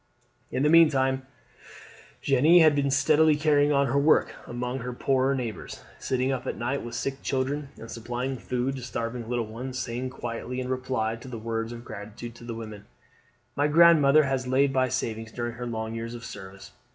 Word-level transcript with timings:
In 0.51 0.63
the 0.63 0.69
meantime 0.71 1.27
Jeanne 2.23 2.59
had 2.59 2.75
been 2.75 2.89
steadily 2.89 3.35
carrying 3.35 3.71
on 3.71 3.85
her 3.85 3.99
work 3.99 4.33
among 4.47 4.79
her 4.79 4.93
poorer 4.93 5.35
neighbours, 5.35 5.83
sitting 5.99 6.31
up 6.31 6.47
at 6.47 6.57
night 6.57 6.81
with 6.81 6.95
sick 6.95 7.21
children, 7.21 7.69
and 7.77 7.91
supplying 7.91 8.35
food 8.35 8.77
to 8.77 8.81
starving 8.81 9.29
little 9.29 9.45
ones, 9.45 9.77
saying 9.77 10.09
quietly 10.09 10.59
in 10.59 10.69
reply 10.69 11.17
to 11.17 11.27
the 11.27 11.37
words 11.37 11.71
of 11.71 11.85
gratitude 11.85 12.41
of 12.41 12.47
the 12.47 12.55
women: 12.55 12.85
"My 13.55 13.67
grandmother 13.67 14.23
has 14.23 14.47
laid 14.47 14.73
by 14.73 14.89
savings 14.89 15.31
during 15.31 15.53
her 15.53 15.67
long 15.67 15.93
years 15.93 16.15
of 16.15 16.25
service. 16.25 16.71